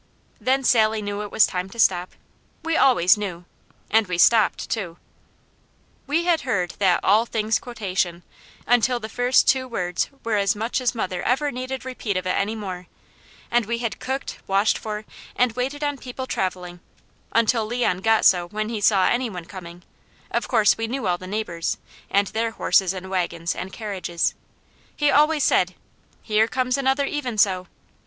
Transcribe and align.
Then 0.39 0.63
Sally 0.63 0.99
knew 0.99 1.21
it 1.21 1.29
was 1.31 1.45
time 1.45 1.69
to 1.69 1.77
stop. 1.77 2.13
We 2.63 2.75
always 2.75 3.17
knew. 3.19 3.45
And 3.91 4.07
we 4.07 4.17
stopped, 4.17 4.67
too! 4.67 4.97
We 6.07 6.23
had 6.23 6.41
heard 6.41 6.71
that 6.79 7.01
"All 7.03 7.27
things" 7.27 7.59
quotation, 7.59 8.23
until 8.65 8.99
the 8.99 9.07
first 9.09 9.47
two 9.47 9.67
words 9.67 10.09
were 10.23 10.37
as 10.37 10.55
much 10.55 10.81
as 10.81 10.95
mother 10.95 11.21
ever 11.21 11.51
needed 11.51 11.85
repeat 11.85 12.17
of 12.17 12.25
it 12.25 12.31
any 12.35 12.55
more, 12.55 12.87
and 13.51 13.67
we 13.67 13.77
had 13.77 13.99
cooked, 13.99 14.39
washed 14.47 14.75
for, 14.75 15.05
and 15.35 15.51
waited 15.51 15.83
on 15.83 15.99
people 15.99 16.25
travelling, 16.25 16.79
until 17.31 17.63
Leon 17.67 17.99
got 17.99 18.25
so 18.25 18.47
when 18.47 18.69
he 18.69 18.81
saw 18.81 19.05
any 19.07 19.29
one 19.29 19.45
coming 19.45 19.83
of 20.31 20.47
course 20.47 20.79
we 20.79 20.87
knew 20.87 21.05
all 21.05 21.19
the 21.19 21.27
neighbours, 21.27 21.77
and 22.09 22.25
their 22.29 22.49
horses 22.49 22.91
and 22.91 23.11
wagons 23.11 23.53
and 23.53 23.71
carriages 23.71 24.33
he 24.95 25.11
always 25.11 25.43
said: 25.43 25.75
"Here 26.23 26.47
comes 26.47 26.75
another 26.75 27.05
'Even 27.05 27.37
So!'" 27.37 27.67